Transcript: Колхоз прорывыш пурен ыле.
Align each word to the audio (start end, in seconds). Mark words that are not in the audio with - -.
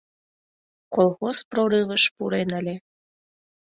Колхоз 0.95 1.37
прорывыш 1.49 2.03
пурен 2.15 2.49
ыле. 2.59 2.75